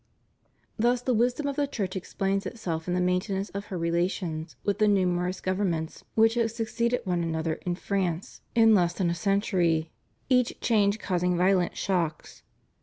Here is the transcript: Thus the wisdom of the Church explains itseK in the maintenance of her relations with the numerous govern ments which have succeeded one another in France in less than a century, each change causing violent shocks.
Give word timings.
Thus 0.79 1.03
the 1.03 1.13
wisdom 1.13 1.45
of 1.47 1.57
the 1.57 1.67
Church 1.67 1.95
explains 1.95 2.43
itseK 2.45 2.87
in 2.87 2.95
the 2.95 2.99
maintenance 2.99 3.49
of 3.51 3.65
her 3.65 3.77
relations 3.77 4.55
with 4.63 4.79
the 4.79 4.87
numerous 4.87 5.39
govern 5.41 5.69
ments 5.69 6.03
which 6.15 6.33
have 6.33 6.49
succeeded 6.49 7.01
one 7.03 7.21
another 7.21 7.59
in 7.67 7.75
France 7.75 8.41
in 8.55 8.73
less 8.73 8.93
than 8.93 9.11
a 9.11 9.13
century, 9.13 9.91
each 10.27 10.59
change 10.59 10.97
causing 10.97 11.37
violent 11.37 11.77
shocks. 11.77 12.41